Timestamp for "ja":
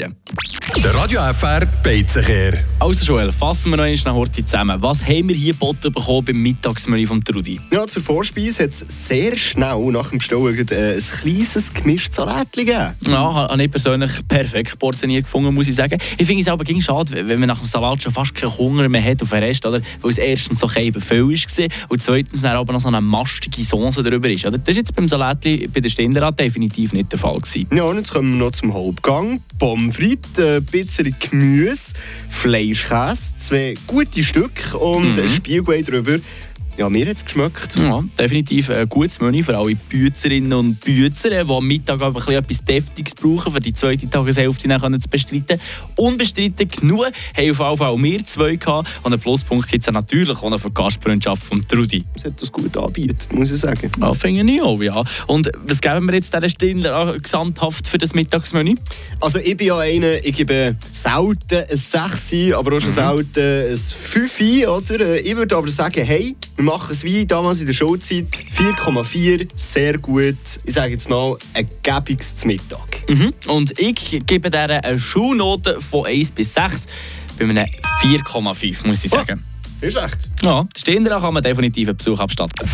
7.72-7.86, 13.06-13.34, 27.74-27.82, 36.76-36.88, 37.76-38.02, 54.00-54.14, 54.80-55.02, 59.66-59.78, 80.42-80.64